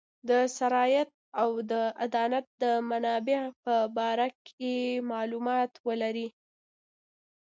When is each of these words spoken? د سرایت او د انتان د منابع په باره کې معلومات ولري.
د 0.29 0.31
سرایت 0.57 1.09
او 1.41 1.49
د 1.71 1.73
انتان 2.05 2.33
د 2.63 2.63
منابع 2.89 3.41
په 3.63 3.75
باره 3.97 4.27
کې 4.47 4.73
معلومات 5.11 5.71
ولري. 5.87 6.27